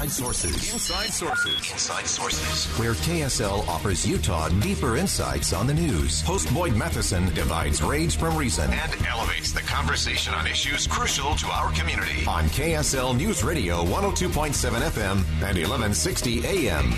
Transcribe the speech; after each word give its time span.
Inside 0.00 0.12
Sources. 0.12 0.72
Inside 0.72 1.12
Sources. 1.12 1.72
Inside 1.72 2.06
Sources. 2.06 2.78
Where 2.78 2.94
KSL 2.94 3.68
offers 3.68 4.06
Utah 4.06 4.48
deeper 4.48 4.96
insights 4.96 5.52
on 5.52 5.66
the 5.66 5.74
news. 5.74 6.22
Host 6.22 6.52
Boyd 6.54 6.74
Matheson 6.74 7.26
divides 7.34 7.82
rage 7.82 8.16
from 8.16 8.34
reason 8.34 8.70
and 8.70 9.06
elevates 9.06 9.52
the 9.52 9.60
conversation 9.60 10.32
on 10.32 10.46
issues 10.46 10.86
crucial 10.86 11.34
to 11.34 11.46
our 11.48 11.70
community. 11.72 12.24
On 12.26 12.44
KSL 12.44 13.14
News 13.14 13.44
Radio 13.44 13.84
102.7 13.84 14.54
FM 14.88 15.16
and 15.42 15.58
1160 15.58 16.46
AM. 16.46 16.94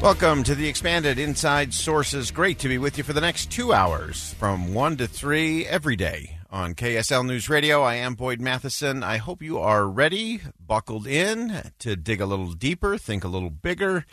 Welcome 0.00 0.44
to 0.44 0.54
the 0.54 0.68
expanded 0.68 1.18
Inside 1.18 1.74
Sources. 1.74 2.30
Great 2.30 2.60
to 2.60 2.68
be 2.68 2.78
with 2.78 2.98
you 2.98 3.02
for 3.02 3.14
the 3.14 3.20
next 3.20 3.50
two 3.50 3.72
hours 3.72 4.32
from 4.34 4.72
1 4.72 4.98
to 4.98 5.08
3 5.08 5.66
every 5.66 5.96
day 5.96 6.37
on 6.50 6.74
KSL 6.74 7.26
News 7.26 7.48
Radio. 7.48 7.82
I 7.82 7.96
am 7.96 8.14
Boyd 8.14 8.40
Matheson. 8.40 9.02
I 9.02 9.18
hope 9.18 9.42
you 9.42 9.58
are 9.58 9.86
ready, 9.86 10.40
buckled 10.58 11.06
in 11.06 11.72
to 11.78 11.96
dig 11.96 12.20
a 12.20 12.26
little 12.26 12.52
deeper, 12.52 12.96
think 12.96 13.24
a 13.24 13.28
little 13.28 13.50
bigger, 13.50 14.06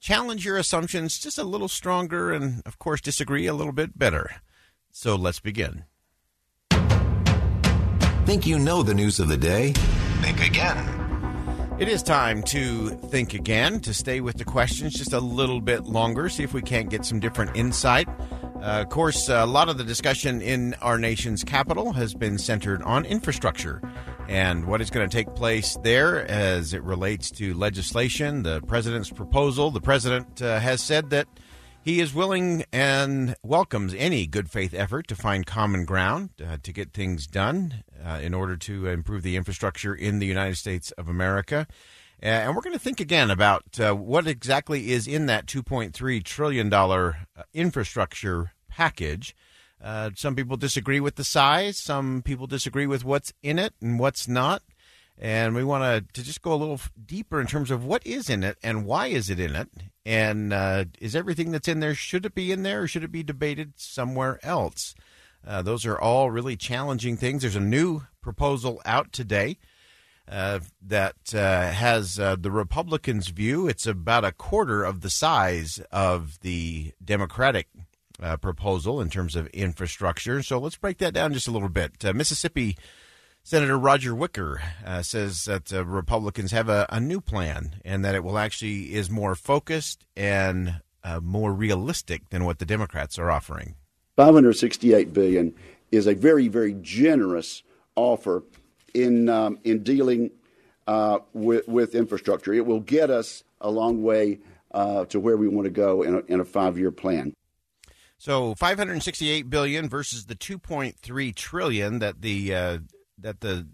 challenge 0.00 0.44
your 0.44 0.56
assumptions 0.56 1.18
just 1.18 1.38
a 1.38 1.44
little 1.44 1.68
stronger, 1.68 2.32
and 2.32 2.62
of 2.66 2.78
course, 2.78 3.00
disagree 3.00 3.46
a 3.46 3.54
little 3.54 3.72
bit 3.72 3.98
better. 3.98 4.30
So 4.92 5.16
let's 5.16 5.40
begin. 5.40 5.84
Think 8.24 8.46
you 8.46 8.58
know 8.58 8.82
the 8.82 8.94
news 8.94 9.18
of 9.18 9.28
the 9.28 9.36
day? 9.36 9.72
Think 10.20 10.46
again. 10.46 10.98
It 11.80 11.88
is 11.88 12.02
time 12.02 12.44
to 12.44 12.90
think 12.90 13.34
again, 13.34 13.80
to 13.80 13.92
stay 13.92 14.20
with 14.20 14.36
the 14.36 14.44
questions 14.44 14.94
just 14.94 15.12
a 15.12 15.18
little 15.18 15.60
bit 15.60 15.84
longer, 15.84 16.28
see 16.28 16.44
if 16.44 16.54
we 16.54 16.62
can't 16.62 16.90
get 16.90 17.04
some 17.04 17.18
different 17.18 17.56
insight. 17.56 18.08
Uh, 18.62 18.80
of 18.80 18.90
course, 18.90 19.28
a 19.28 19.44
lot 19.44 19.68
of 19.68 19.76
the 19.76 19.82
discussion 19.82 20.40
in 20.40 20.72
our 20.74 20.96
nation's 20.96 21.42
capital 21.42 21.92
has 21.92 22.14
been 22.14 22.38
centered 22.38 22.80
on 22.84 23.04
infrastructure 23.04 23.82
and 24.28 24.66
what 24.66 24.80
is 24.80 24.88
going 24.88 25.08
to 25.08 25.12
take 25.12 25.34
place 25.34 25.76
there 25.82 26.24
as 26.28 26.72
it 26.72 26.80
relates 26.84 27.28
to 27.32 27.54
legislation, 27.54 28.44
the 28.44 28.60
president's 28.62 29.10
proposal. 29.10 29.72
The 29.72 29.80
president 29.80 30.40
uh, 30.40 30.60
has 30.60 30.80
said 30.80 31.10
that 31.10 31.26
he 31.82 31.98
is 31.98 32.14
willing 32.14 32.64
and 32.72 33.34
welcomes 33.42 33.94
any 33.94 34.28
good 34.28 34.48
faith 34.48 34.74
effort 34.74 35.08
to 35.08 35.16
find 35.16 35.44
common 35.44 35.84
ground 35.84 36.30
uh, 36.40 36.58
to 36.62 36.72
get 36.72 36.92
things 36.92 37.26
done 37.26 37.82
uh, 38.06 38.20
in 38.22 38.32
order 38.32 38.56
to 38.58 38.86
improve 38.86 39.24
the 39.24 39.34
infrastructure 39.34 39.92
in 39.92 40.20
the 40.20 40.26
United 40.26 40.56
States 40.56 40.92
of 40.92 41.08
America. 41.08 41.66
And 42.20 42.54
we're 42.54 42.62
going 42.62 42.72
to 42.72 42.78
think 42.78 43.00
again 43.00 43.32
about 43.32 43.80
uh, 43.80 43.94
what 43.94 44.28
exactly 44.28 44.92
is 44.92 45.08
in 45.08 45.26
that 45.26 45.46
$2.3 45.46 46.22
trillion 46.22 46.72
uh, 46.72 47.12
infrastructure 47.52 48.52
package. 48.72 49.36
Uh, 49.82 50.10
some 50.16 50.34
people 50.34 50.56
disagree 50.56 51.00
with 51.00 51.16
the 51.16 51.24
size. 51.24 51.78
Some 51.78 52.22
people 52.22 52.46
disagree 52.46 52.86
with 52.86 53.04
what's 53.04 53.32
in 53.42 53.58
it 53.58 53.74
and 53.82 53.98
what's 53.98 54.26
not. 54.26 54.62
And 55.18 55.54
we 55.54 55.62
want 55.62 56.14
to, 56.14 56.22
just 56.22 56.42
go 56.42 56.54
a 56.54 56.56
little 56.56 56.80
deeper 57.04 57.40
in 57.40 57.46
terms 57.46 57.70
of 57.70 57.84
what 57.84 58.04
is 58.06 58.30
in 58.30 58.42
it 58.42 58.56
and 58.62 58.86
why 58.86 59.08
is 59.08 59.28
it 59.28 59.38
in 59.38 59.54
it. 59.54 59.68
And 60.06 60.52
uh, 60.52 60.86
is 61.00 61.14
everything 61.14 61.50
that's 61.50 61.68
in 61.68 61.80
there, 61.80 61.94
should 61.94 62.24
it 62.24 62.34
be 62.34 62.50
in 62.50 62.62
there 62.62 62.82
or 62.82 62.88
should 62.88 63.04
it 63.04 63.12
be 63.12 63.22
debated 63.22 63.74
somewhere 63.76 64.40
else? 64.42 64.94
Uh, 65.46 65.62
those 65.62 65.84
are 65.84 65.98
all 65.98 66.30
really 66.30 66.56
challenging 66.56 67.16
things. 67.16 67.42
There's 67.42 67.56
a 67.56 67.60
new 67.60 68.02
proposal 68.20 68.80
out 68.84 69.12
today 69.12 69.58
uh, 70.28 70.60
that 70.80 71.34
uh, 71.34 71.70
has 71.70 72.18
uh, 72.18 72.36
the 72.38 72.50
Republicans' 72.50 73.28
view. 73.28 73.68
It's 73.68 73.86
about 73.86 74.24
a 74.24 74.32
quarter 74.32 74.84
of 74.84 75.00
the 75.00 75.10
size 75.10 75.80
of 75.90 76.40
the 76.40 76.92
Democratic 77.04 77.68
uh, 78.22 78.36
proposal 78.36 79.00
in 79.00 79.10
terms 79.10 79.36
of 79.36 79.46
infrastructure. 79.48 80.42
So 80.42 80.58
let's 80.58 80.76
break 80.76 80.98
that 80.98 81.14
down 81.14 81.32
just 81.32 81.48
a 81.48 81.50
little 81.50 81.68
bit. 81.68 82.04
Uh, 82.04 82.12
Mississippi 82.12 82.76
Senator 83.42 83.78
Roger 83.78 84.14
Wicker 84.14 84.62
uh, 84.86 85.02
says 85.02 85.44
that 85.46 85.70
Republicans 85.84 86.52
have 86.52 86.68
a, 86.68 86.86
a, 86.88 87.00
new 87.00 87.20
plan 87.20 87.80
and 87.84 88.04
that 88.04 88.14
it 88.14 88.22
will 88.22 88.38
actually 88.38 88.94
is 88.94 89.10
more 89.10 89.34
focused 89.34 90.06
and 90.16 90.80
more 91.20 91.52
realistic 91.52 92.28
than 92.30 92.44
what 92.44 92.60
the 92.60 92.64
Democrats 92.64 93.18
are 93.18 93.30
offering. 93.30 93.74
568 94.16 95.12
billion 95.12 95.54
is 95.90 96.06
a 96.06 96.14
very, 96.14 96.46
very 96.46 96.74
generous 96.80 97.64
offer 97.96 98.44
in 98.94 99.28
um, 99.28 99.58
in 99.64 99.82
dealing 99.82 100.30
uh, 100.86 101.18
with, 101.32 101.66
with 101.68 101.94
infrastructure. 101.94 102.52
It 102.52 102.66
will 102.66 102.80
get 102.80 103.10
us 103.10 103.44
a 103.60 103.70
long 103.70 104.02
way 104.02 104.40
uh, 104.72 105.04
to 105.06 105.20
where 105.20 105.36
we 105.36 105.48
want 105.48 105.66
to 105.66 105.70
go 105.70 106.02
in 106.02 106.14
a, 106.14 106.18
in 106.32 106.40
a 106.40 106.44
five 106.44 106.78
year 106.78 106.90
plan. 106.90 107.34
So 108.22 108.54
568 108.54 109.50
billion 109.50 109.88
versus 109.88 110.26
the 110.26 110.36
2.3 110.36 111.34
trillion 111.34 111.98
that 111.98 112.22
the 112.22 112.54
uh, 112.54 112.78
that 113.18 113.40
the 113.40 113.66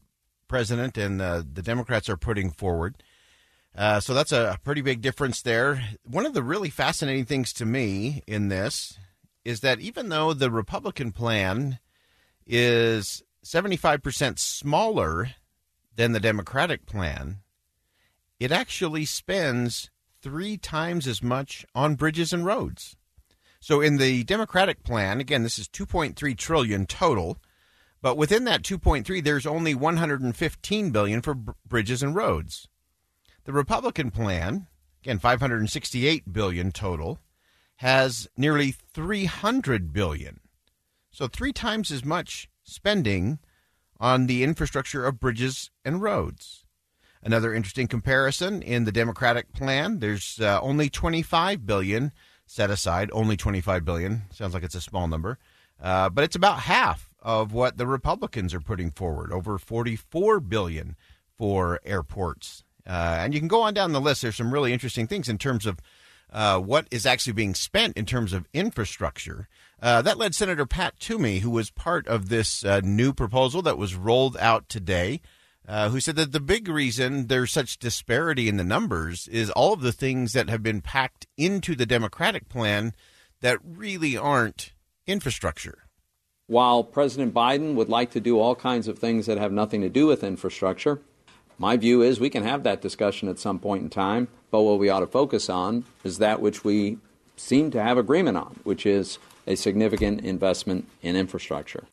president 0.48 0.96
and 0.96 1.20
the 1.20 1.60
Democrats 1.60 2.08
are 2.08 2.16
putting 2.16 2.50
forward. 2.52 3.02
Uh, 3.76 4.00
so 4.00 4.14
that's 4.14 4.32
a 4.32 4.58
pretty 4.64 4.80
big 4.80 5.02
difference 5.02 5.42
there. 5.42 5.84
One 6.02 6.24
of 6.24 6.32
the 6.32 6.42
really 6.42 6.70
fascinating 6.70 7.26
things 7.26 7.52
to 7.52 7.66
me 7.66 8.22
in 8.26 8.48
this 8.48 8.98
is 9.44 9.60
that 9.60 9.80
even 9.80 10.08
though 10.08 10.32
the 10.32 10.50
Republican 10.50 11.12
plan 11.12 11.78
is 12.46 13.22
75% 13.44 14.38
smaller 14.38 15.28
than 15.94 16.12
the 16.12 16.20
Democratic 16.20 16.86
plan, 16.86 17.40
it 18.40 18.50
actually 18.50 19.04
spends 19.04 19.90
three 20.22 20.56
times 20.56 21.06
as 21.06 21.22
much 21.22 21.66
on 21.74 21.96
bridges 21.96 22.32
and 22.32 22.46
roads. 22.46 22.96
So 23.60 23.80
in 23.80 23.96
the 23.96 24.24
Democratic 24.24 24.84
plan, 24.84 25.20
again, 25.20 25.42
this 25.42 25.58
is 25.58 25.68
2.3 25.68 26.36
trillion 26.36 26.86
total, 26.86 27.38
but 28.00 28.16
within 28.16 28.44
that 28.44 28.62
2.3 28.62 29.22
there's 29.22 29.46
only 29.46 29.74
115 29.74 30.90
billion 30.90 31.22
for 31.22 31.34
br- 31.34 31.52
bridges 31.66 32.02
and 32.02 32.14
roads. 32.14 32.68
The 33.44 33.52
Republican 33.52 34.10
plan, 34.10 34.68
again 35.02 35.18
568 35.18 36.32
billion 36.32 36.70
total, 36.70 37.18
has 37.76 38.28
nearly 38.36 38.72
300 38.72 39.92
billion. 39.92 40.40
So 41.10 41.26
three 41.26 41.52
times 41.52 41.90
as 41.90 42.04
much 42.04 42.48
spending 42.62 43.38
on 43.98 44.26
the 44.26 44.44
infrastructure 44.44 45.04
of 45.04 45.18
bridges 45.18 45.70
and 45.84 46.00
roads. 46.00 46.64
Another 47.22 47.52
interesting 47.52 47.88
comparison 47.88 48.62
in 48.62 48.84
the 48.84 48.92
Democratic 48.92 49.52
plan, 49.52 49.98
there's 49.98 50.38
uh, 50.40 50.60
only 50.62 50.88
25 50.88 51.66
billion 51.66 52.12
set 52.48 52.70
aside, 52.70 53.10
only 53.12 53.36
25 53.36 53.84
billion. 53.84 54.22
Sounds 54.32 54.54
like 54.54 54.64
it's 54.64 54.74
a 54.74 54.80
small 54.80 55.06
number. 55.06 55.38
Uh, 55.80 56.08
but 56.08 56.24
it's 56.24 56.34
about 56.34 56.60
half 56.60 57.10
of 57.22 57.52
what 57.52 57.76
the 57.76 57.86
Republicans 57.86 58.54
are 58.54 58.60
putting 58.60 58.90
forward, 58.90 59.30
over 59.30 59.58
44 59.58 60.40
billion 60.40 60.96
for 61.36 61.78
airports. 61.84 62.64
Uh, 62.86 63.18
and 63.20 63.34
you 63.34 63.40
can 63.40 63.48
go 63.48 63.62
on 63.62 63.74
down 63.74 63.92
the 63.92 64.00
list. 64.00 64.22
There's 64.22 64.36
some 64.36 64.52
really 64.52 64.72
interesting 64.72 65.06
things 65.06 65.28
in 65.28 65.38
terms 65.38 65.66
of 65.66 65.78
uh, 66.32 66.58
what 66.58 66.86
is 66.90 67.06
actually 67.06 67.34
being 67.34 67.54
spent 67.54 67.96
in 67.96 68.06
terms 68.06 68.32
of 68.32 68.48
infrastructure. 68.52 69.46
Uh, 69.80 70.02
that 70.02 70.18
led 70.18 70.34
Senator 70.34 70.66
Pat 70.66 70.98
Toomey, 70.98 71.38
who 71.40 71.50
was 71.50 71.70
part 71.70 72.06
of 72.08 72.28
this 72.28 72.64
uh, 72.64 72.80
new 72.82 73.12
proposal 73.12 73.62
that 73.62 73.78
was 73.78 73.94
rolled 73.94 74.36
out 74.38 74.68
today, 74.68 75.20
uh, 75.68 75.90
who 75.90 76.00
said 76.00 76.16
that 76.16 76.32
the 76.32 76.40
big 76.40 76.66
reason 76.66 77.26
there's 77.26 77.52
such 77.52 77.78
disparity 77.78 78.48
in 78.48 78.56
the 78.56 78.64
numbers 78.64 79.28
is 79.28 79.50
all 79.50 79.74
of 79.74 79.82
the 79.82 79.92
things 79.92 80.32
that 80.32 80.48
have 80.48 80.62
been 80.62 80.80
packed 80.80 81.26
into 81.36 81.74
the 81.74 81.86
Democratic 81.86 82.48
plan 82.48 82.94
that 83.42 83.58
really 83.62 84.16
aren't 84.16 84.72
infrastructure. 85.06 85.84
While 86.46 86.82
President 86.82 87.34
Biden 87.34 87.74
would 87.74 87.90
like 87.90 88.10
to 88.12 88.20
do 88.20 88.40
all 88.40 88.54
kinds 88.54 88.88
of 88.88 88.98
things 88.98 89.26
that 89.26 89.36
have 89.36 89.52
nothing 89.52 89.82
to 89.82 89.90
do 89.90 90.06
with 90.06 90.24
infrastructure, 90.24 91.02
my 91.58 91.76
view 91.76 92.00
is 92.00 92.18
we 92.18 92.30
can 92.30 92.44
have 92.44 92.62
that 92.62 92.80
discussion 92.80 93.28
at 93.28 93.38
some 93.38 93.58
point 93.58 93.82
in 93.82 93.90
time, 93.90 94.28
but 94.50 94.62
what 94.62 94.78
we 94.78 94.88
ought 94.88 95.00
to 95.00 95.06
focus 95.06 95.50
on 95.50 95.84
is 96.04 96.18
that 96.18 96.40
which 96.40 96.64
we 96.64 96.96
seem 97.36 97.70
to 97.72 97.82
have 97.82 97.98
agreement 97.98 98.38
on, 98.38 98.58
which 98.64 98.86
is 98.86 99.18
a 99.46 99.54
significant 99.54 100.22
investment 100.22 100.88
in 101.02 101.14
infrastructure. 101.14 101.84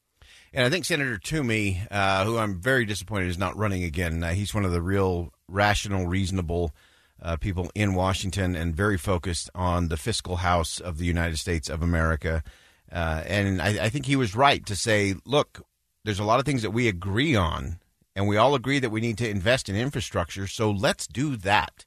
And 0.55 0.65
I 0.65 0.69
think 0.69 0.85
Senator 0.85 1.17
Toomey, 1.17 1.81
uh, 1.91 2.23
who 2.23 2.37
I'm 2.37 2.61
very 2.61 2.85
disappointed 2.85 3.27
is 3.27 3.37
not 3.37 3.57
running 3.57 3.83
again, 3.83 4.23
uh, 4.23 4.31
he's 4.31 4.53
one 4.53 4.63
of 4.63 4.71
the 4.71 4.81
real 4.81 5.33
rational, 5.49 6.07
reasonable 6.07 6.73
uh, 7.21 7.35
people 7.35 7.69
in 7.75 7.93
Washington 7.93 8.55
and 8.55 8.73
very 8.73 8.97
focused 8.97 9.49
on 9.53 9.89
the 9.89 9.97
fiscal 9.97 10.37
house 10.37 10.79
of 10.79 10.97
the 10.97 11.03
United 11.03 11.39
States 11.39 11.67
of 11.67 11.83
America. 11.83 12.41
Uh, 12.89 13.21
and 13.25 13.61
I, 13.61 13.83
I 13.83 13.89
think 13.89 14.05
he 14.05 14.15
was 14.15 14.33
right 14.33 14.65
to 14.67 14.77
say, 14.77 15.15
look, 15.25 15.61
there's 16.05 16.19
a 16.19 16.23
lot 16.23 16.39
of 16.39 16.45
things 16.45 16.61
that 16.61 16.71
we 16.71 16.87
agree 16.87 17.35
on, 17.35 17.79
and 18.15 18.25
we 18.25 18.37
all 18.37 18.55
agree 18.55 18.79
that 18.79 18.91
we 18.91 19.01
need 19.01 19.17
to 19.17 19.29
invest 19.29 19.67
in 19.67 19.75
infrastructure. 19.75 20.47
So 20.47 20.71
let's 20.71 21.05
do 21.05 21.35
that. 21.35 21.83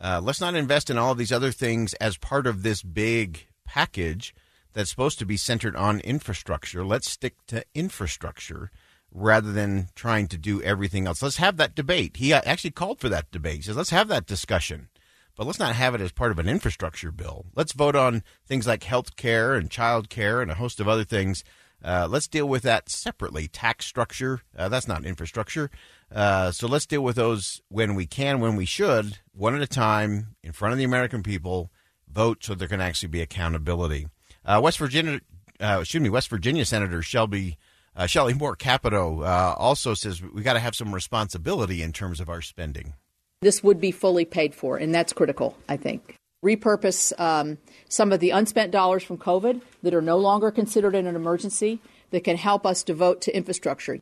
Uh, 0.00 0.20
let's 0.22 0.40
not 0.40 0.54
invest 0.54 0.90
in 0.90 0.96
all 0.96 1.10
of 1.10 1.18
these 1.18 1.32
other 1.32 1.50
things 1.50 1.92
as 1.94 2.18
part 2.18 2.46
of 2.46 2.62
this 2.62 2.84
big 2.84 3.48
package 3.66 4.32
that's 4.76 4.90
supposed 4.90 5.18
to 5.18 5.24
be 5.24 5.38
centered 5.38 5.74
on 5.74 6.00
infrastructure. 6.00 6.84
Let's 6.84 7.10
stick 7.10 7.34
to 7.46 7.64
infrastructure 7.74 8.70
rather 9.10 9.50
than 9.50 9.88
trying 9.94 10.28
to 10.28 10.36
do 10.36 10.60
everything 10.60 11.06
else. 11.06 11.22
Let's 11.22 11.38
have 11.38 11.56
that 11.56 11.74
debate. 11.74 12.18
He 12.18 12.34
actually 12.34 12.72
called 12.72 13.00
for 13.00 13.08
that 13.08 13.30
debate. 13.30 13.56
He 13.56 13.62
says, 13.62 13.76
let's 13.78 13.88
have 13.88 14.08
that 14.08 14.26
discussion, 14.26 14.88
but 15.34 15.46
let's 15.46 15.58
not 15.58 15.74
have 15.74 15.94
it 15.94 16.02
as 16.02 16.12
part 16.12 16.30
of 16.30 16.38
an 16.38 16.46
infrastructure 16.46 17.10
bill. 17.10 17.46
Let's 17.54 17.72
vote 17.72 17.96
on 17.96 18.22
things 18.46 18.66
like 18.66 18.84
health 18.84 19.16
care 19.16 19.54
and 19.54 19.70
child 19.70 20.10
care 20.10 20.42
and 20.42 20.50
a 20.50 20.56
host 20.56 20.78
of 20.78 20.88
other 20.88 21.04
things. 21.04 21.42
Uh, 21.82 22.06
let's 22.10 22.28
deal 22.28 22.46
with 22.46 22.62
that 22.64 22.90
separately. 22.90 23.48
Tax 23.48 23.86
structure, 23.86 24.42
uh, 24.58 24.68
that's 24.68 24.88
not 24.88 25.06
infrastructure. 25.06 25.70
Uh, 26.14 26.50
so 26.52 26.66
let's 26.66 26.84
deal 26.84 27.02
with 27.02 27.16
those 27.16 27.62
when 27.70 27.94
we 27.94 28.04
can, 28.04 28.40
when 28.40 28.56
we 28.56 28.66
should, 28.66 29.20
one 29.32 29.54
at 29.54 29.62
a 29.62 29.66
time, 29.66 30.36
in 30.42 30.52
front 30.52 30.72
of 30.72 30.78
the 30.78 30.84
American 30.84 31.22
people, 31.22 31.70
vote 32.06 32.44
so 32.44 32.54
there 32.54 32.68
can 32.68 32.82
actually 32.82 33.08
be 33.08 33.22
accountability. 33.22 34.08
Uh, 34.46 34.60
West 34.62 34.78
Virginia, 34.78 35.20
uh, 35.60 35.78
excuse 35.80 36.00
me, 36.00 36.08
West 36.08 36.30
Virginia 36.30 36.64
Senator 36.64 37.02
Shelby 37.02 37.58
uh, 37.96 38.06
Shelley 38.06 38.34
Moore 38.34 38.54
Capito 38.54 39.22
uh, 39.22 39.54
also 39.56 39.94
says 39.94 40.22
we 40.22 40.42
got 40.42 40.52
to 40.52 40.60
have 40.60 40.74
some 40.74 40.94
responsibility 40.94 41.82
in 41.82 41.92
terms 41.92 42.20
of 42.20 42.28
our 42.28 42.42
spending. 42.42 42.94
This 43.42 43.62
would 43.62 43.80
be 43.80 43.90
fully 43.90 44.24
paid 44.24 44.54
for, 44.54 44.76
and 44.76 44.94
that's 44.94 45.12
critical, 45.12 45.56
I 45.68 45.76
think. 45.76 46.14
Repurpose 46.44 47.18
um, 47.18 47.58
some 47.88 48.12
of 48.12 48.20
the 48.20 48.30
unspent 48.30 48.70
dollars 48.70 49.02
from 49.02 49.18
COVID 49.18 49.62
that 49.82 49.94
are 49.94 50.02
no 50.02 50.18
longer 50.18 50.50
considered 50.50 50.94
in 50.94 51.06
an 51.06 51.16
emergency 51.16 51.80
that 52.10 52.24
can 52.24 52.36
help 52.36 52.66
us 52.66 52.82
devote 52.82 53.20
to 53.22 53.36
infrastructure. 53.36 53.98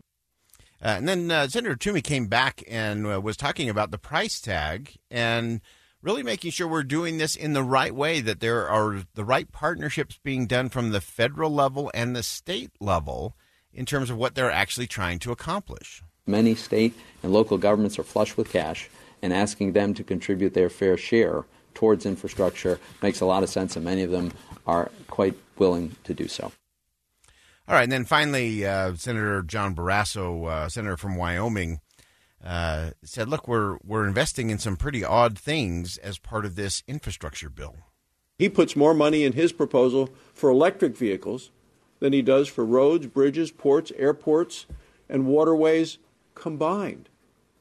Uh, 0.83 0.89
and 0.99 1.09
then 1.09 1.31
uh, 1.31 1.49
Senator 1.49 1.77
Toomey 1.77 2.03
came 2.03 2.27
back 2.27 2.63
and 2.69 3.07
uh, 3.07 3.21
was 3.21 3.37
talking 3.37 3.71
about 3.71 3.91
the 3.91 3.99
price 3.99 4.41
tag 4.41 4.97
and 5.11 5.61
really 6.05 6.23
making 6.23 6.51
sure 6.51 6.69
we're 6.69 6.83
doing 6.83 7.17
this 7.17 7.35
in 7.35 7.55
the 7.55 7.63
right 7.63 7.95
way, 7.95 8.21
that 8.21 8.41
there 8.41 8.69
are 8.69 9.03
the 9.15 9.25
right 9.25 9.51
partnerships 9.51 10.21
being 10.23 10.47
done 10.47 10.69
from 10.69 10.91
the 10.91 11.01
federal 11.01 11.51
level 11.51 11.91
and 11.95 12.15
the 12.15 12.23
state 12.23 12.71
level 12.79 13.35
in 13.73 13.87
terms 13.87 14.11
of 14.11 14.19
what 14.19 14.35
they're 14.35 14.51
actually 14.51 14.87
trying 14.87 15.19
to 15.19 15.33
accomplish. 15.33 16.03
Many 16.27 16.55
state 16.55 16.95
and 17.23 17.33
local 17.33 17.57
governments 17.57 17.99
are 17.99 18.05
flush 18.05 18.37
with 18.37 18.51
cash, 18.51 18.91
and 19.23 19.33
asking 19.33 19.73
them 19.73 19.95
to 19.95 20.05
contribute 20.05 20.53
their 20.53 20.69
fair 20.69 20.99
share 20.99 21.45
towards 21.73 22.05
infrastructure 22.05 22.79
makes 23.03 23.23
a 23.23 23.27
lot 23.27 23.43
of 23.43 23.49
sense, 23.49 23.75
and 23.75 23.85
many 23.85 24.03
of 24.03 24.11
them 24.11 24.33
are 24.67 24.91
quite 25.09 25.35
willing 25.59 25.97
to 26.05 26.13
do 26.13 26.29
so. 26.29 26.53
All 27.67 27.75
right, 27.75 27.85
and 27.85 27.93
then 27.93 28.05
finally, 28.05 28.67
uh, 28.67 28.95
Senator 28.95 29.43
John 29.43 29.75
Barrasso, 29.75 30.49
uh, 30.51 30.69
senator 30.69 30.99
from 30.99 31.17
Wyoming, 31.17 31.81
uh, 32.45 32.91
said, 33.03 33.29
"Look, 33.29 33.49
we're 33.49 33.79
we're 33.83 34.07
investing 34.07 34.51
in 34.51 34.59
some 34.59 34.77
pretty 34.77 35.05
odd 35.05 35.39
things 35.39 35.97
as 35.99 36.19
part 36.19 36.45
of 36.45 36.55
this 36.55 36.83
infrastructure 36.87 37.49
bill." 37.49 37.77
He 38.39 38.49
puts 38.49 38.77
more 38.77 38.95
money 38.95 39.25
in 39.25 39.33
his 39.33 39.53
proposal 39.53 40.11
for 40.33 40.51
electric 40.51 40.97
vehicles 40.97 41.51
than 42.01 42.13
he 42.13 42.23
does 42.23 42.49
for 42.49 42.65
roads, 42.65 43.07
bridges, 43.07 43.51
ports, 43.51 43.93
airports, 43.97 44.67
and 45.09 45.27
waterways 45.27 45.99
combined. 46.35 47.09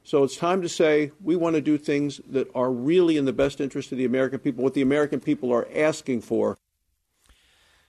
So 0.04 0.24
it's 0.24 0.36
time 0.36 0.62
to 0.62 0.70
say 0.70 1.12
we 1.22 1.36
want 1.36 1.56
to 1.56 1.62
do 1.62 1.78
things 1.78 2.20
that 2.28 2.50
are 2.54 2.72
really 2.72 3.16
in 3.16 3.26
the 3.26 3.34
best 3.34 3.62
interest 3.62 3.92
of 3.92 3.98
the 3.98 4.06
American 4.06 4.40
people, 4.40 4.64
what 4.64 4.74
the 4.74 4.82
American 4.82 5.22
people 5.22 5.54
are 5.54 5.68
asking 5.74 6.22
for. 6.22 6.58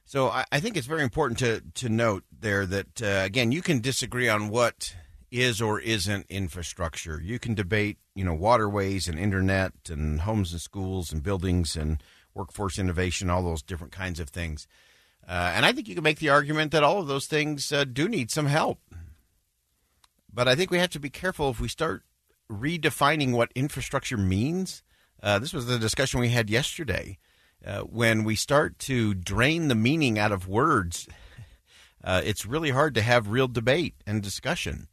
So 0.04 0.28
I, 0.28 0.44
I 0.52 0.60
think 0.60 0.76
it's 0.76 0.86
very 0.86 1.02
important 1.02 1.38
to, 1.40 1.62
to 1.82 1.88
note 1.88 2.22
there 2.30 2.66
that, 2.66 3.02
uh, 3.02 3.22
again, 3.24 3.50
you 3.50 3.62
can 3.62 3.80
disagree 3.80 4.28
on 4.28 4.48
what 4.48 4.94
is 5.34 5.60
or 5.60 5.80
isn't 5.80 6.26
infrastructure. 6.28 7.20
You 7.20 7.40
can 7.40 7.54
debate, 7.54 7.98
you 8.14 8.24
know, 8.24 8.34
waterways 8.34 9.08
and 9.08 9.18
internet 9.18 9.72
and 9.88 10.20
homes 10.20 10.52
and 10.52 10.60
schools 10.60 11.12
and 11.12 11.24
buildings 11.24 11.74
and 11.74 12.00
workforce 12.34 12.78
innovation, 12.78 13.30
all 13.30 13.42
those 13.42 13.62
different 13.62 13.92
kinds 13.92 14.20
of 14.20 14.28
things. 14.30 14.68
Uh, 15.26 15.52
and 15.54 15.66
I 15.66 15.72
think 15.72 15.88
you 15.88 15.96
can 15.96 16.04
make 16.04 16.20
the 16.20 16.28
argument 16.28 16.70
that 16.70 16.84
all 16.84 17.00
of 17.00 17.08
those 17.08 17.26
things 17.26 17.72
uh, 17.72 17.82
do 17.84 18.08
need 18.08 18.30
some 18.30 18.46
help. 18.46 18.78
But 20.32 20.46
I 20.46 20.54
think 20.54 20.70
we 20.70 20.78
have 20.78 20.90
to 20.90 21.00
be 21.00 21.10
careful 21.10 21.50
if 21.50 21.60
we 21.60 21.68
start 21.68 22.04
redefining 22.48 23.32
what 23.32 23.50
infrastructure 23.56 24.16
means. 24.16 24.84
Uh, 25.20 25.40
this 25.40 25.52
was 25.52 25.66
the 25.66 25.80
discussion 25.80 26.20
we 26.20 26.28
had 26.28 26.48
yesterday. 26.48 27.18
Uh, 27.66 27.80
when 27.80 28.22
we 28.22 28.36
start 28.36 28.78
to 28.78 29.14
drain 29.14 29.66
the 29.66 29.74
meaning 29.74 30.16
out 30.16 30.30
of 30.30 30.46
words, 30.46 31.08
uh, 32.04 32.20
it's 32.24 32.46
really 32.46 32.70
hard 32.70 32.94
to 32.94 33.02
have 33.02 33.28
real 33.28 33.48
debate 33.48 33.94
and 34.06 34.22
discussion 34.22 34.86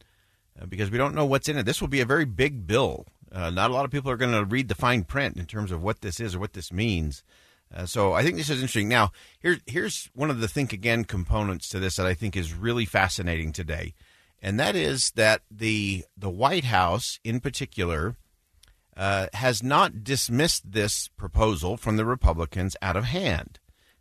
because 0.67 0.91
we 0.91 0.97
don't 0.97 1.15
know 1.15 1.25
what's 1.25 1.49
in 1.49 1.57
it. 1.57 1.65
This 1.65 1.81
will 1.81 1.87
be 1.87 2.01
a 2.01 2.05
very 2.05 2.25
big 2.25 2.67
bill. 2.67 3.05
not 3.31 3.71
a 3.71 3.73
lot 3.73 3.85
of 3.85 3.91
people 3.91 4.11
are 4.11 4.17
going 4.17 4.31
to 4.31 4.45
read 4.45 4.67
the 4.67 4.75
fine 4.75 5.03
print 5.03 5.37
in 5.37 5.45
terms 5.45 5.71
of 5.71 5.83
what 5.83 6.01
this 6.01 6.19
is 6.19 6.35
or 6.35 6.39
what 6.39 6.53
this 6.53 6.71
means. 6.71 7.23
Uh, 7.73 7.85
so 7.85 8.13
I 8.13 8.23
think 8.23 8.35
this 8.35 8.49
is 8.49 8.57
interesting. 8.57 8.89
Now, 8.89 9.11
here, 9.39 9.57
here's 9.65 10.09
one 10.13 10.29
of 10.29 10.39
the 10.39 10.47
think 10.47 10.73
again 10.73 11.05
components 11.05 11.69
to 11.69 11.79
this 11.79 11.95
that 11.95 12.05
I 12.05 12.13
think 12.13 12.35
is 12.35 12.53
really 12.53 12.85
fascinating 12.85 13.53
today, 13.53 13.93
and 14.41 14.59
that 14.59 14.75
is 14.75 15.11
that 15.15 15.41
the 15.49 16.03
the 16.17 16.29
White 16.29 16.65
House, 16.65 17.19
in 17.23 17.39
particular, 17.39 18.17
uh, 18.97 19.27
has 19.33 19.63
not 19.63 20.03
dismissed 20.03 20.71
this 20.71 21.07
proposal 21.09 21.77
from 21.77 21.95
the 21.95 22.05
Republicans 22.05 22.75
out 22.81 22.97
of 22.97 23.05
hand. 23.05 23.59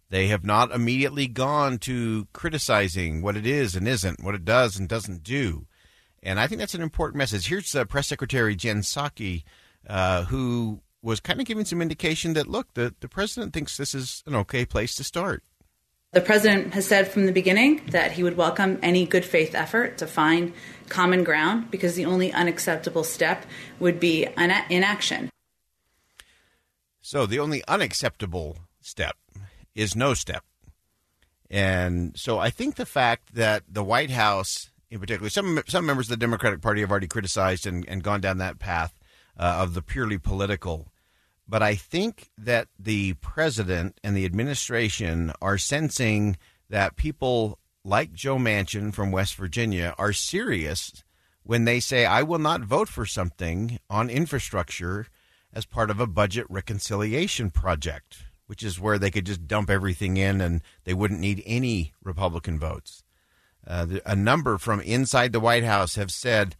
They 0.08 0.26
have 0.26 0.44
not 0.44 0.72
immediately 0.72 1.28
gone 1.28 1.78
to 1.78 2.26
criticizing 2.32 3.22
what 3.22 3.36
it 3.36 3.46
is 3.46 3.76
and 3.76 3.86
isn't, 3.86 4.24
what 4.24 4.34
it 4.34 4.44
does 4.44 4.76
and 4.76 4.88
doesn't 4.88 5.22
do. 5.22 5.66
And 6.22 6.38
I 6.38 6.46
think 6.46 6.58
that's 6.58 6.74
an 6.74 6.82
important 6.82 7.16
message. 7.16 7.48
Here's 7.48 7.74
uh, 7.74 7.84
Press 7.84 8.08
Secretary 8.08 8.54
Jen 8.54 8.80
Psaki, 8.80 9.44
uh, 9.88 10.24
who 10.24 10.80
was 11.02 11.20
kind 11.20 11.40
of 11.40 11.46
giving 11.46 11.64
some 11.64 11.80
indication 11.80 12.34
that 12.34 12.46
look, 12.46 12.74
the, 12.74 12.94
the 13.00 13.08
president 13.08 13.54
thinks 13.54 13.76
this 13.76 13.94
is 13.94 14.22
an 14.26 14.34
okay 14.34 14.64
place 14.64 14.94
to 14.96 15.04
start. 15.04 15.42
The 16.12 16.20
president 16.20 16.74
has 16.74 16.86
said 16.86 17.06
from 17.06 17.26
the 17.26 17.32
beginning 17.32 17.82
that 17.90 18.12
he 18.12 18.24
would 18.24 18.36
welcome 18.36 18.80
any 18.82 19.06
good 19.06 19.24
faith 19.24 19.54
effort 19.54 19.98
to 19.98 20.08
find 20.08 20.52
common 20.88 21.22
ground 21.22 21.70
because 21.70 21.94
the 21.94 22.04
only 22.04 22.32
unacceptable 22.32 23.04
step 23.04 23.46
would 23.78 24.00
be 24.00 24.26
inaction. 24.36 25.30
So 27.00 27.26
the 27.26 27.38
only 27.38 27.62
unacceptable 27.68 28.58
step 28.80 29.16
is 29.74 29.94
no 29.94 30.14
step. 30.14 30.44
And 31.48 32.16
so 32.18 32.38
I 32.38 32.50
think 32.50 32.74
the 32.74 32.86
fact 32.86 33.34
that 33.34 33.62
the 33.68 33.84
White 33.84 34.10
House, 34.10 34.70
in 34.90 34.98
particular, 34.98 35.30
some 35.30 35.62
some 35.66 35.86
members 35.86 36.06
of 36.06 36.10
the 36.10 36.24
Democratic 36.24 36.60
Party 36.60 36.80
have 36.80 36.90
already 36.90 37.06
criticized 37.06 37.66
and, 37.66 37.88
and 37.88 38.02
gone 38.02 38.20
down 38.20 38.38
that 38.38 38.58
path 38.58 38.98
uh, 39.38 39.58
of 39.60 39.74
the 39.74 39.82
purely 39.82 40.18
political. 40.18 40.92
But 41.48 41.62
I 41.62 41.74
think 41.74 42.30
that 42.38 42.68
the 42.78 43.14
president 43.14 43.98
and 44.04 44.16
the 44.16 44.24
administration 44.24 45.32
are 45.40 45.58
sensing 45.58 46.36
that 46.68 46.96
people 46.96 47.58
like 47.84 48.12
Joe 48.12 48.36
Manchin 48.36 48.92
from 48.92 49.10
West 49.10 49.34
Virginia 49.34 49.94
are 49.98 50.12
serious 50.12 51.02
when 51.42 51.64
they 51.64 51.80
say, 51.80 52.04
I 52.04 52.22
will 52.22 52.38
not 52.38 52.60
vote 52.60 52.88
for 52.88 53.06
something 53.06 53.80
on 53.88 54.10
infrastructure 54.10 55.06
as 55.52 55.66
part 55.66 55.90
of 55.90 55.98
a 55.98 56.06
budget 56.06 56.46
reconciliation 56.48 57.50
project, 57.50 58.18
which 58.46 58.62
is 58.62 58.78
where 58.78 58.98
they 58.98 59.10
could 59.10 59.26
just 59.26 59.48
dump 59.48 59.70
everything 59.70 60.16
in 60.16 60.40
and 60.40 60.62
they 60.84 60.94
wouldn't 60.94 61.20
need 61.20 61.42
any 61.44 61.92
Republican 62.04 62.58
votes. 62.58 63.02
Uh, 63.66 63.86
a 64.06 64.16
number 64.16 64.58
from 64.58 64.80
inside 64.80 65.32
the 65.32 65.40
White 65.40 65.64
House 65.64 65.96
have 65.96 66.10
said, 66.10 66.56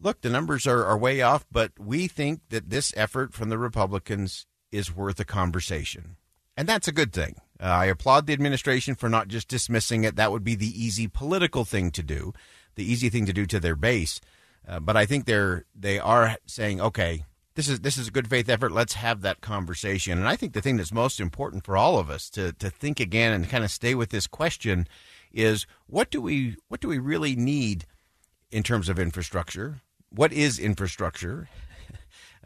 look, 0.00 0.20
the 0.20 0.30
numbers 0.30 0.66
are, 0.66 0.84
are 0.84 0.98
way 0.98 1.22
off, 1.22 1.46
but 1.50 1.72
we 1.78 2.08
think 2.08 2.40
that 2.50 2.70
this 2.70 2.92
effort 2.96 3.32
from 3.32 3.48
the 3.48 3.58
Republicans 3.58 4.46
is 4.70 4.94
worth 4.94 5.18
a 5.20 5.24
conversation. 5.24 6.16
And 6.56 6.68
that's 6.68 6.88
a 6.88 6.92
good 6.92 7.12
thing. 7.12 7.36
Uh, 7.60 7.66
I 7.66 7.84
applaud 7.86 8.26
the 8.26 8.32
administration 8.32 8.94
for 8.94 9.08
not 9.08 9.28
just 9.28 9.48
dismissing 9.48 10.04
it. 10.04 10.16
That 10.16 10.32
would 10.32 10.44
be 10.44 10.54
the 10.54 10.84
easy 10.84 11.08
political 11.08 11.64
thing 11.64 11.90
to 11.92 12.02
do, 12.02 12.32
the 12.74 12.84
easy 12.84 13.08
thing 13.08 13.26
to 13.26 13.32
do 13.32 13.46
to 13.46 13.60
their 13.60 13.76
base. 13.76 14.20
Uh, 14.66 14.80
but 14.80 14.96
I 14.96 15.06
think 15.06 15.24
they're 15.24 15.64
they 15.74 15.98
are 15.98 16.36
saying, 16.46 16.80
okay, 16.80 17.24
this 17.54 17.68
is 17.68 17.80
this 17.80 17.96
is 17.96 18.08
a 18.08 18.12
good 18.12 18.28
faith 18.28 18.48
effort. 18.48 18.72
Let's 18.72 18.94
have 18.94 19.22
that 19.22 19.40
conversation. 19.40 20.18
And 20.18 20.28
I 20.28 20.36
think 20.36 20.52
the 20.52 20.60
thing 20.60 20.76
that's 20.76 20.92
most 20.92 21.20
important 21.20 21.64
for 21.64 21.76
all 21.76 21.98
of 21.98 22.10
us 22.10 22.30
to 22.30 22.52
to 22.54 22.70
think 22.70 23.00
again 23.00 23.32
and 23.32 23.48
kind 23.48 23.64
of 23.64 23.70
stay 23.70 23.94
with 23.94 24.10
this 24.10 24.26
question 24.26 24.86
is 25.34 25.66
what 25.86 26.10
do 26.10 26.20
we 26.20 26.56
what 26.68 26.80
do 26.80 26.88
we 26.88 26.98
really 26.98 27.36
need 27.36 27.86
in 28.50 28.62
terms 28.62 28.88
of 28.88 28.98
infrastructure? 28.98 29.80
what 30.14 30.32
is 30.32 30.58
infrastructure 30.58 31.48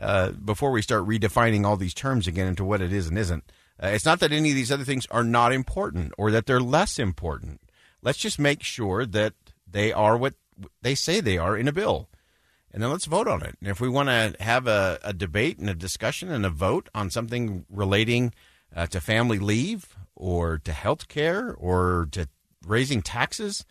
uh, 0.01 0.31
before 0.31 0.71
we 0.71 0.83
start 0.83 1.07
redefining 1.07 1.65
all 1.65 1.77
these 1.77 1.95
terms 1.95 2.27
again 2.27 2.47
into 2.47 2.65
what 2.65 2.81
it 2.81 2.93
is 2.93 3.09
and 3.09 3.19
isn't. 3.19 3.51
Uh, 3.83 3.89
it's 3.89 4.05
not 4.05 4.21
that 4.21 4.33
any 4.33 4.51
of 4.51 4.55
these 4.55 4.73
other 4.73 4.85
things 4.85 5.07
are 5.11 5.25
not 5.25 5.53
important 5.53 6.13
or 6.17 6.31
that 6.31 6.47
they're 6.47 6.61
less 6.61 6.99
important. 6.99 7.61
Let's 8.03 8.19
just 8.19 8.39
make 8.39 8.63
sure 8.63 9.05
that 9.05 9.35
they 9.67 9.93
are 9.93 10.17
what 10.17 10.35
they 10.81 10.95
say 10.95 11.21
they 11.21 11.39
are 11.39 11.57
in 11.57 11.69
a 11.69 11.73
bill. 11.73 12.09
And 12.73 12.83
then 12.83 12.91
let's 12.91 13.07
vote 13.07 13.29
on 13.29 13.43
it. 13.43 13.57
And 13.61 13.69
if 13.69 13.81
we 13.81 13.89
want 13.89 14.09
to 14.09 14.43
have 14.43 14.67
a, 14.67 14.99
a, 15.03 15.13
debate 15.13 15.59
and 15.59 15.69
a 15.69 15.75
discussion 15.75 16.31
and 16.31 16.45
a 16.45 16.51
vote 16.51 16.89
on 16.95 17.11
something 17.11 17.65
relating 17.71 18.35
uh, 18.75 18.87
to 18.89 19.01
family 19.01 19.39
leave 19.39 19.97
or 20.15 20.59
to 20.59 20.73
health 20.73 21.09
care 21.09 21.55
or 21.55 22.09
to 22.13 22.29
raising 22.67 23.03
taxes, 23.03 23.65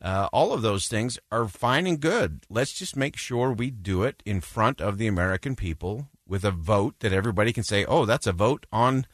uh, 0.00 0.28
all 0.32 0.52
of 0.52 0.62
those 0.62 0.88
things 0.88 1.18
are 1.30 1.46
fine 1.46 1.86
and 1.86 2.00
good. 2.00 2.44
Let's 2.50 2.72
just 2.72 2.96
make 2.96 3.16
sure 3.16 3.52
we 3.52 3.70
do 3.70 4.02
it 4.02 4.22
in 4.26 4.40
front 4.40 4.80
of 4.80 4.98
the 4.98 5.06
American 5.06 5.54
people 5.54 6.08
with 6.26 6.44
a 6.44 6.50
vote 6.50 6.96
that 7.00 7.12
everybody 7.12 7.52
can 7.52 7.62
say, 7.62 7.84
oh, 7.84 8.04
that's 8.04 8.26
a 8.26 8.32
vote 8.32 8.66
on 8.72 9.06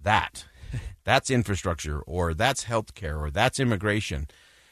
that. 0.00 0.46
that's 1.04 1.30
infrastructure, 1.30 2.00
or 2.00 2.34
that's 2.34 2.64
health 2.64 2.94
care, 2.94 3.18
or 3.18 3.30
that's 3.30 3.58
immigration, 3.58 4.28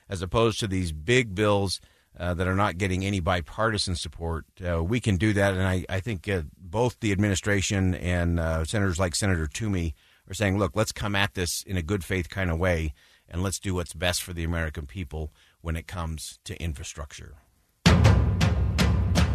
as 0.08 0.22
opposed 0.22 0.60
to 0.60 0.68
these 0.68 0.92
big 0.92 1.34
bills 1.34 1.80
uh, 2.18 2.34
that 2.34 2.46
are 2.46 2.54
not 2.54 2.78
getting 2.78 3.04
any 3.04 3.20
bipartisan 3.20 3.96
support. 3.96 4.46
Uh, 4.66 4.82
we 4.82 5.00
can 5.00 5.16
do 5.16 5.32
that, 5.32 5.54
and 5.54 5.62
I, 5.62 5.84
I 5.88 6.00
think 6.00 6.28
uh, 6.28 6.42
both 6.56 7.00
the 7.00 7.12
administration 7.12 7.94
and 7.94 8.38
uh, 8.38 8.64
senators 8.64 8.98
like 8.98 9.14
Senator 9.14 9.46
Toomey 9.46 9.94
are 10.28 10.34
saying, 10.34 10.58
look, 10.58 10.72
let's 10.74 10.92
come 10.92 11.14
at 11.14 11.34
this 11.34 11.62
in 11.62 11.76
a 11.76 11.82
good 11.82 12.04
faith 12.04 12.28
kind 12.28 12.50
of 12.50 12.58
way, 12.58 12.94
and 13.28 13.42
let's 13.42 13.58
do 13.58 13.74
what's 13.74 13.92
best 13.92 14.22
for 14.22 14.32
the 14.32 14.44
American 14.44 14.86
people 14.86 15.32
when 15.60 15.76
it 15.76 15.86
comes 15.86 16.38
to 16.44 16.60
infrastructure. 16.62 17.34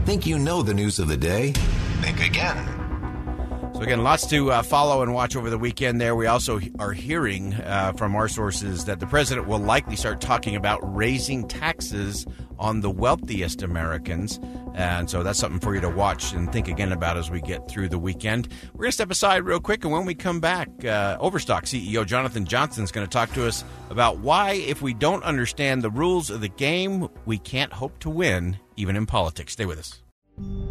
Think 0.05 0.25
you 0.25 0.39
know 0.39 0.61
the 0.61 0.73
news 0.73 0.99
of 0.99 1.07
the 1.07 1.17
day? 1.17 1.51
Think 2.01 2.25
again. 2.25 2.80
So, 3.81 3.85
again, 3.85 4.03
lots 4.03 4.27
to 4.27 4.51
uh, 4.51 4.61
follow 4.61 5.01
and 5.01 5.11
watch 5.11 5.35
over 5.35 5.49
the 5.49 5.57
weekend 5.57 5.99
there. 5.99 6.15
We 6.15 6.27
also 6.27 6.59
are 6.77 6.91
hearing 6.91 7.55
uh, 7.55 7.93
from 7.93 8.15
our 8.15 8.27
sources 8.27 8.85
that 8.85 8.99
the 8.99 9.07
president 9.07 9.47
will 9.47 9.57
likely 9.57 9.95
start 9.95 10.21
talking 10.21 10.55
about 10.55 10.79
raising 10.95 11.47
taxes 11.47 12.27
on 12.59 12.81
the 12.81 12.91
wealthiest 12.91 13.63
Americans. 13.63 14.39
And 14.75 15.09
so 15.09 15.23
that's 15.23 15.39
something 15.39 15.59
for 15.59 15.73
you 15.73 15.81
to 15.81 15.89
watch 15.89 16.31
and 16.31 16.53
think 16.53 16.67
again 16.67 16.91
about 16.91 17.17
as 17.17 17.31
we 17.31 17.41
get 17.41 17.67
through 17.67 17.89
the 17.89 17.97
weekend. 17.97 18.49
We're 18.73 18.83
going 18.83 18.89
to 18.89 18.91
step 18.91 19.09
aside 19.09 19.45
real 19.45 19.59
quick, 19.59 19.83
and 19.83 19.91
when 19.91 20.05
we 20.05 20.13
come 20.13 20.39
back, 20.39 20.69
uh, 20.85 21.17
Overstock 21.19 21.63
CEO 21.63 22.05
Jonathan 22.05 22.45
Johnson 22.45 22.83
is 22.83 22.91
going 22.91 23.07
to 23.07 23.11
talk 23.11 23.33
to 23.33 23.47
us 23.47 23.63
about 23.89 24.19
why, 24.19 24.51
if 24.51 24.83
we 24.83 24.93
don't 24.93 25.23
understand 25.23 25.81
the 25.81 25.89
rules 25.89 26.29
of 26.29 26.41
the 26.41 26.49
game, 26.49 27.07
we 27.25 27.39
can't 27.39 27.73
hope 27.73 27.97
to 28.01 28.11
win, 28.11 28.59
even 28.77 28.95
in 28.95 29.07
politics. 29.07 29.53
Stay 29.53 29.65
with 29.65 29.79
us. 29.79 30.70